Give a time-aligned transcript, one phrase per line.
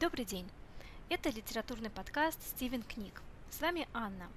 [0.00, 0.48] Добрый день!
[1.08, 3.22] Это литературный подкаст «Стивен книг».
[3.50, 4.28] С вами Анна.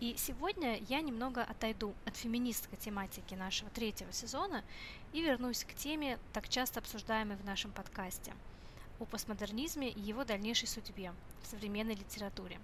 [0.00, 4.64] И сегодня я немного отойду от феминистской тематики нашего третьего сезона
[5.12, 8.32] и вернусь к теме, так часто обсуждаемой в нашем подкасте–
[9.02, 12.60] о постмодернизме и его дальнейшей судьбе в современной литературе.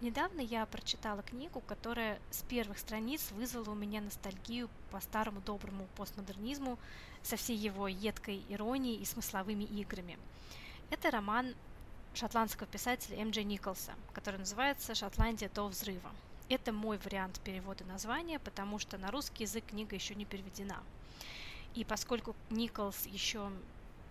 [0.00, 5.86] Недавно я прочитала книгу, которая с первых страниц вызвала у меня ностальгию по старому доброму
[5.94, 6.78] постмодернизму
[7.22, 10.18] со всей его едкой иронией и смысловыми играми.
[10.88, 11.54] Это роман
[12.14, 13.30] шотландского писателя М.
[13.30, 13.42] Дж.
[13.42, 16.10] Николса, который называется «Шотландия до взрыва».
[16.48, 20.82] Это мой вариант перевода названия, потому что на русский язык книга еще не переведена.
[21.74, 23.52] И поскольку Николс еще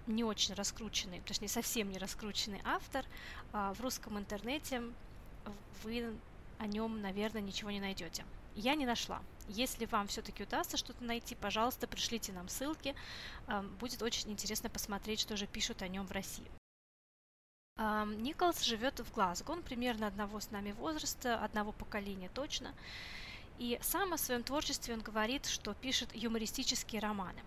[0.05, 3.05] не очень раскрученный, точнее совсем не раскрученный автор,
[3.51, 4.83] а, в русском интернете
[5.83, 6.13] вы
[6.57, 8.25] о нем, наверное, ничего не найдете.
[8.55, 9.21] Я не нашла.
[9.47, 12.95] Если вам все-таки удастся что-то найти, пожалуйста, пришлите нам ссылки.
[13.47, 16.45] А, будет очень интересно посмотреть, что же пишут о нем в России.
[17.77, 22.73] А, Николс живет в Глазго, он примерно одного с нами возраста, одного поколения точно.
[23.57, 27.41] И сам о своем творчестве он говорит, что пишет юмористические романы.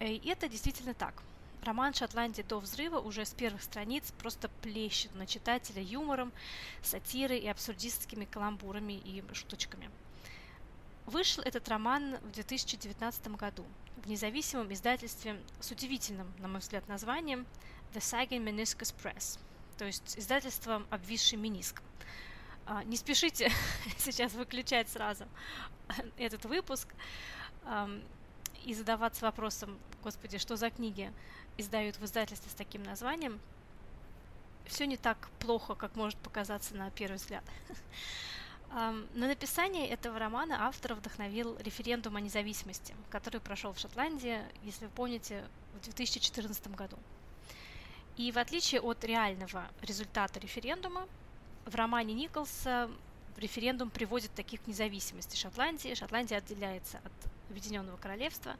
[0.00, 1.22] И это действительно так.
[1.68, 6.32] Роман «Шотландия до взрыва» уже с первых страниц просто плещет на читателя юмором,
[6.80, 9.90] сатирой и абсурдистскими каламбурами и шуточками.
[11.04, 13.66] Вышел этот роман в 2019 году
[14.02, 17.44] в независимом издательстве с удивительным, на мой взгляд, названием
[17.92, 19.38] The Sagan Meniscus Press,
[19.76, 21.82] то есть издательством «Обвисший мениск».
[22.64, 23.52] А, не спешите
[23.98, 25.26] сейчас выключать сразу
[26.16, 26.88] этот выпуск
[28.64, 31.12] и задаваться вопросом, господи, что за книги
[31.58, 33.38] издают в издательстве с таким названием,
[34.66, 37.44] все не так плохо, как может показаться на первый взгляд.
[38.70, 44.90] На написание этого романа автор вдохновил референдум о независимости, который прошел в Шотландии, если вы
[44.90, 45.42] помните,
[45.74, 46.98] в 2014 году.
[48.18, 51.08] И в отличие от реального результата референдума,
[51.64, 52.90] в романе Николса
[53.38, 55.94] референдум приводит таких к независимости Шотландии.
[55.94, 57.12] Шотландия отделяется от
[57.50, 58.56] Объединенного Королевства,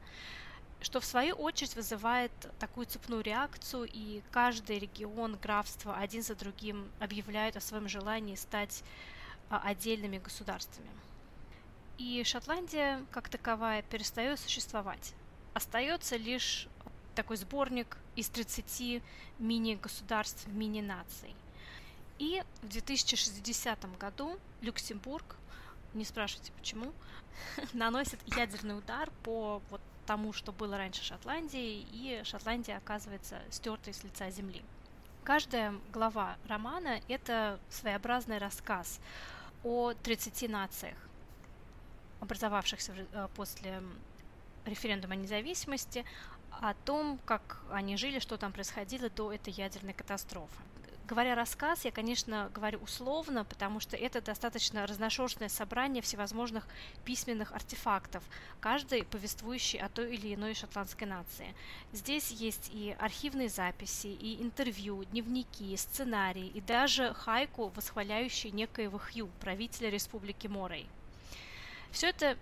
[0.81, 6.89] что в свою очередь вызывает такую цепную реакцию, и каждый регион, графство один за другим
[6.99, 8.83] объявляют о своем желании стать
[9.49, 10.89] а, отдельными государствами.
[11.97, 15.13] И Шотландия, как таковая, перестает существовать.
[15.53, 16.67] Остается лишь
[17.13, 19.03] такой сборник из 30
[19.39, 21.35] мини-государств, мини-наций.
[22.17, 25.35] И в 2060 году Люксембург,
[25.93, 26.93] не спрашивайте почему,
[27.73, 34.03] наносит ядерный удар по вот тому, что было раньше Шотландии, и Шотландия оказывается стертой с
[34.03, 34.63] лица земли.
[35.23, 38.99] Каждая глава романа– это своеобразный рассказ
[39.63, 40.97] о 30 нациях,
[42.21, 43.83] образовавшихся э, после
[44.65, 46.03] референдума независимости,
[46.49, 50.63] о том, как они жили, что там происходило до этой ядерной катастрофы.
[51.09, 56.67] Говоря рассказ, я, конечно, говорю условно, потому что это достаточно разношерстное собрание всевозможных
[57.03, 58.23] письменных артефактов,
[58.59, 61.55] каждый повествующий о той или иной шотландской нации.
[61.93, 69.29] Здесь есть и архивные записи, и интервью, дневники, сценарии, и даже хайку, восхваляющий некоего Хью,
[69.39, 70.87] правителя республики Морей.
[71.89, 72.37] Все это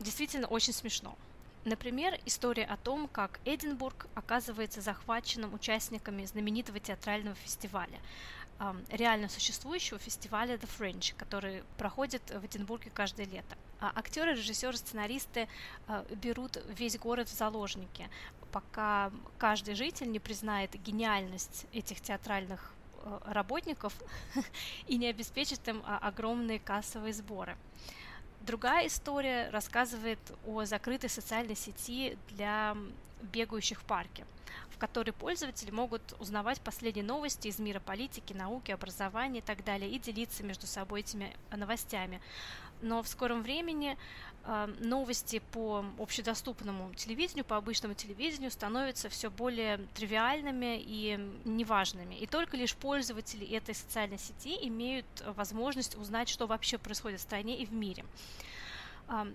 [0.00, 1.18] действительно очень смешно.
[1.66, 7.98] Например, история о том, как Эдинбург оказывается захваченным участниками знаменитого театрального фестиваля,
[8.88, 13.58] реально существующего фестиваля The French, который проходит в Эдинбурге каждое лето.
[13.80, 15.48] А актеры, режиссеры, сценаристы
[15.88, 18.08] а, берут весь город в заложники,
[18.52, 22.72] пока каждый житель не признает гениальность этих театральных
[23.02, 23.92] а, работников
[24.86, 27.56] и не обеспечит им а, огромные кассовые сборы.
[28.46, 32.76] Другая история рассказывает о закрытой социальной сети для
[33.20, 34.24] бегающих в парке,
[34.70, 39.90] в которой пользователи могут узнавать последние новости из мира политики, науки, образования и так далее
[39.90, 42.20] и делиться между собой этими новостями.
[42.82, 43.96] Но в скором времени
[44.44, 52.14] э, новости по общедоступному телевидению, по обычному телевидению становятся все более тривиальными и неважными.
[52.14, 55.06] И только лишь пользователи этой социальной сети имеют
[55.36, 58.04] возможность узнать, что вообще происходит в стране и в мире.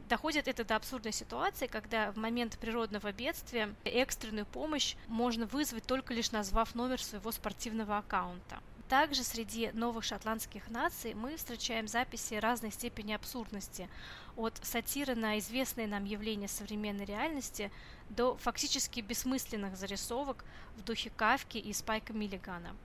[0.10, 6.14] Доходит это до абсурдной ситуации, когда в момент природного бедствия экстренную помощь можно вызвать только
[6.14, 8.60] лишь назвав номер своего спортивного аккаунта.
[8.92, 13.88] Также среди новых шотландских наций мы встречаем записи разной степени абсурдности,
[14.36, 17.72] от сатиры на известные нам явления современной реальности
[18.10, 20.44] до фактически бессмысленных зарисовок
[20.76, 22.76] в духе Кавки и Спайка Миллигана.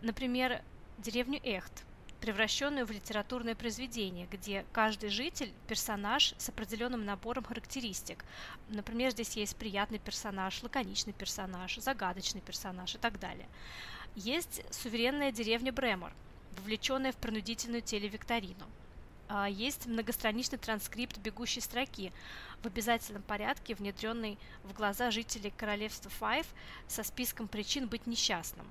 [0.00, 0.62] Например,
[0.98, 1.82] деревню Эхт
[2.22, 8.24] превращенную в литературное произведение, где каждый житель– персонаж с определенным набором характеристик.
[8.68, 13.48] Например, здесь есть приятный персонаж, лаконичный персонаж, загадочный персонаж и так далее.
[14.14, 16.12] Есть суверенная деревня Бремор,
[16.58, 18.66] вовлеченная в принудительную телевикторину.
[19.34, 22.12] А, есть многостраничный транскрипт бегущей строки,
[22.62, 26.46] в обязательном порядке внедренный в глаза жителей королевства Файв
[26.86, 28.66] со списком причин быть несчастным.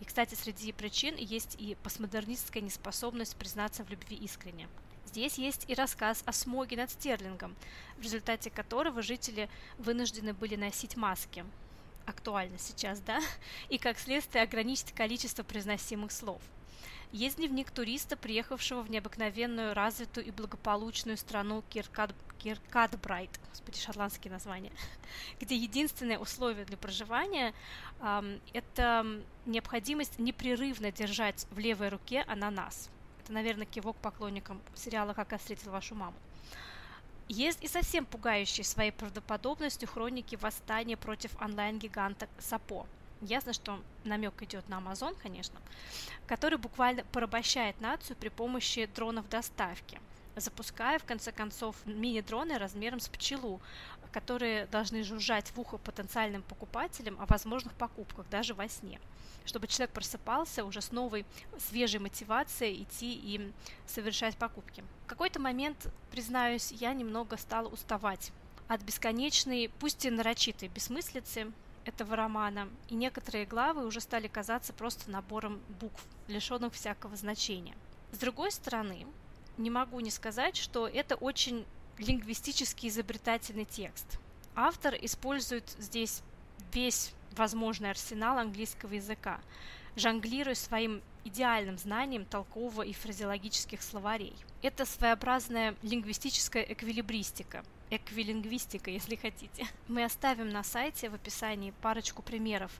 [0.00, 4.68] И, кстати, среди причин есть и постмодернистская неспособность признаться в любви искренне.
[5.06, 7.56] Здесь есть и рассказ о смоге над Стерлингом,
[7.96, 9.48] в результате которого жители
[9.78, 11.42] вынуждены были носить маски.
[12.04, 13.18] Актуально сейчас, да?
[13.70, 16.42] И как следствие ограничить количество произносимых слов–
[17.12, 22.14] есть дневник туриста, приехавшего в необыкновенную, развитую и благополучную страну Киркад...
[22.38, 24.72] Киркадбрайт, господи, шотландские названия,
[25.40, 27.54] где единственное условие для проживания
[28.00, 29.06] эм, это
[29.46, 32.88] необходимость непрерывно держать в левой руке ананас.
[33.22, 36.16] Это, наверное, кивок поклонникам сериала «Как я встретил вашу маму».
[37.28, 42.86] Есть и совсем пугающие своей правдоподобностью хроники восстания против онлайн-гиганта Сапо–
[43.22, 45.60] Ясно, что намек идет на Amazon, конечно,
[46.26, 50.00] который буквально порабощает нацию при помощи дронов доставки,
[50.34, 53.60] запуская, в конце концов, мини-дроны размером с пчелу,
[54.10, 59.00] которые должны жужжать в ухо потенциальным покупателям о возможных покупках даже во сне,
[59.44, 61.24] чтобы человек просыпался уже с новой
[61.58, 63.52] свежей мотивацией идти и
[63.86, 64.82] совершать покупки.
[65.04, 68.32] В какой-то момент, признаюсь, я немного стала уставать
[68.66, 71.52] от бесконечной, пусть и нарочитой бессмыслицы,
[71.84, 77.74] этого романа, и некоторые главы уже стали казаться просто набором букв, лишенных всякого значения.
[78.12, 79.06] С другой стороны,
[79.56, 81.64] не могу не сказать, что это очень
[81.98, 84.18] лингвистически изобретательный текст.
[84.54, 86.22] Автор использует здесь
[86.72, 89.40] весь возможный арсенал английского языка,
[89.96, 94.34] жонглируя своим идеальным знанием толкового и фразеологических словарей.
[94.62, 97.64] Это своеобразная лингвистическая эквилибристика,
[97.96, 99.66] эквилингвистика, если хотите.
[99.88, 102.72] Мы оставим на сайте в описании парочку примеров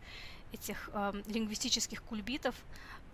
[0.53, 2.55] этих э, лингвистических кульбитов,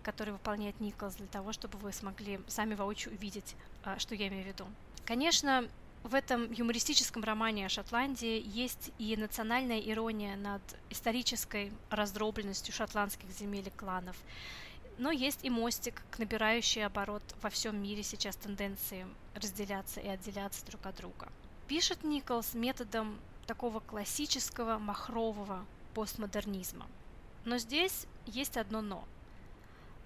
[0.01, 3.55] которые выполняет Николас для того, чтобы вы смогли сами воочию увидеть,
[3.85, 4.65] э, что я имею в виду.
[5.05, 5.67] Конечно,
[6.03, 13.67] в этом юмористическом романе о Шотландии есть и национальная ирония над исторической раздробленностью шотландских земель
[13.67, 14.15] и кланов,
[14.97, 20.65] но есть и мостик к набирающей оборот во всем мире сейчас тенденции разделяться и отделяться
[20.65, 21.29] друг от друга.
[21.69, 26.87] Пишет Николс методом такого классического махрового постмодернизма.
[27.45, 29.03] Но здесь есть одно «но».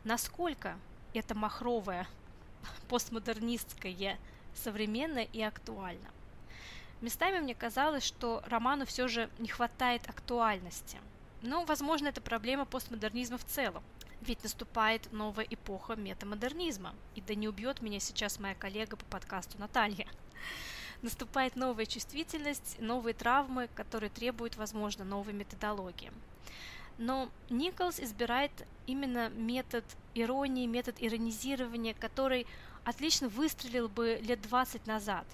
[0.03, 0.77] Насколько
[1.13, 2.05] это махровое,
[2.89, 4.19] постмодернистское,
[4.53, 6.09] современно и актуально?
[6.99, 10.97] Местами мне казалось, что роману все же не хватает актуальности.
[11.41, 13.83] Но, возможно, это проблема постмодернизма в целом.
[14.19, 16.93] Ведь наступает новая эпоха метамодернизма.
[17.15, 20.09] И да не убьет меня сейчас моя коллега по подкасту Наталья
[21.03, 26.11] наступает новая чувствительность, новые травмы, которые требуют, возможно, новой методологии.
[26.97, 28.51] Но Николс избирает
[28.87, 29.83] именно метод
[30.13, 32.45] иронии, метод иронизирования, который
[32.83, 35.25] отлично выстрелил бы лет 20 назад,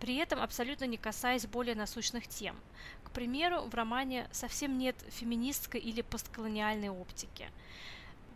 [0.00, 2.56] при этом абсолютно не касаясь более насущных тем.
[3.04, 7.48] К примеру, в романе совсем нет феминистской или постколониальной оптики.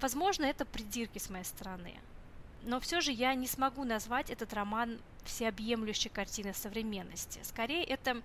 [0.00, 1.94] Возможно, это придирки с моей стороны.
[2.62, 4.98] Но все же я не смогу назвать этот роман
[5.28, 7.40] всеобъемлющей картиной современности.
[7.42, 8.22] Скорее, это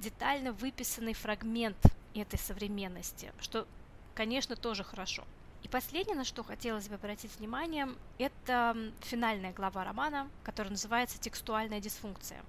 [0.00, 1.78] детально выписанный фрагмент
[2.14, 3.66] этой современности, что,
[4.14, 5.24] конечно, тоже хорошо.
[5.62, 7.88] И последнее, на что хотелось бы обратить внимание,
[8.18, 12.42] это финальная глава романа, которая называется «Текстуальная дисфункция».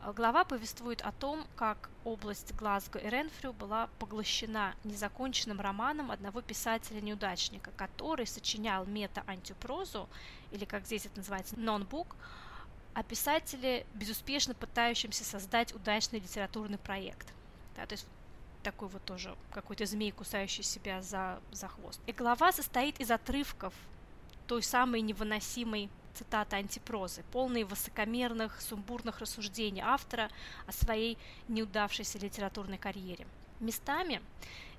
[0.00, 6.40] Э, глава повествует о том, как область Глазго и Ренфрю была поглощена незаконченным романом одного
[6.40, 10.08] писателя-неудачника, который сочинял мета-антипрозу,
[10.50, 12.16] или как здесь это называется, нон-бук,
[12.94, 17.32] о писателе, безуспешно пытающемся создать удачный литературный проект.
[17.76, 18.06] Да, то есть
[18.62, 22.00] такой вот тоже какой-то змей, кусающий себя за, за хвост.
[22.06, 23.72] И глава состоит из отрывков
[24.46, 30.30] той самой невыносимой цитата антипрозы, полные высокомерных, сумбурных рассуждений автора
[30.66, 31.16] о своей
[31.46, 33.26] неудавшейся литературной карьере.
[33.60, 34.20] Местами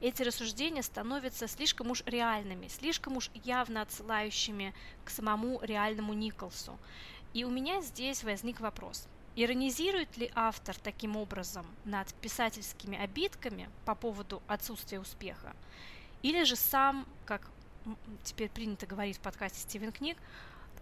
[0.01, 4.73] эти рассуждения становятся слишком уж реальными, слишком уж явно отсылающими
[5.03, 6.77] к самому реальному Николсу.
[7.33, 9.07] И у меня здесь возник вопрос.
[9.35, 15.55] Иронизирует ли автор таким образом над писательскими обидками по поводу отсутствия успеха?
[16.23, 17.49] Или же сам, как
[18.23, 20.17] теперь принято говорить в подкасте Стивен Книг,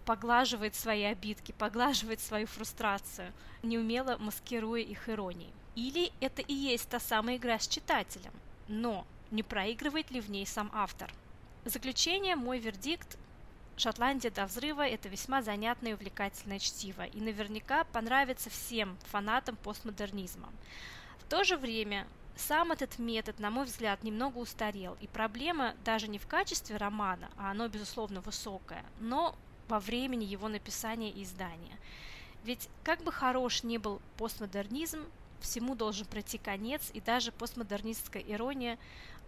[0.04, 5.52] поглаживает свои обидки, поглаживает свою фрустрацию, неумело маскируя их иронией.
[5.76, 8.32] Или это и есть та самая игра с читателем,
[8.66, 11.12] но не проигрывает ли в ней сам автор?
[11.64, 13.18] В заключение мой вердикт
[13.78, 20.48] «Шотландия до взрыва»– это весьма занятное и увлекательное чтиво, и наверняка понравится всем фанатам постмодернизма.
[21.20, 26.08] В то же время сам этот метод, на мой взгляд, немного устарел, и проблема даже
[26.08, 29.36] не в качестве романа, а оно, безусловно, высокое, но
[29.68, 31.78] во времени его написания и издания.
[32.42, 35.06] Ведь как бы хорош ни был постмодернизм,
[35.40, 38.76] всему должен пройти конец, и даже постмодернистская ирония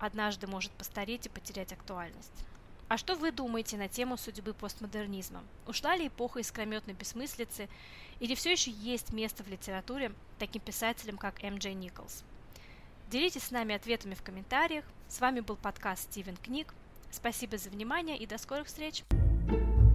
[0.00, 2.45] однажды может постареть и потерять актуальность.
[2.90, 5.44] А что вы думаете на тему судьбы постмодернизма?
[5.68, 7.68] Ушла ли эпоха искрометной бессмыслицы,
[8.18, 11.59] или все еще есть место в литературе таким писателям, как М.
[11.59, 12.25] Джей Николс?
[13.09, 14.85] Делитесь с нами ответами в комментариях.
[15.09, 16.75] С вами был подкаст Стивен Книг.
[17.12, 19.04] Спасибо за внимание и до скорых встреч!
[19.47, 19.89] thank you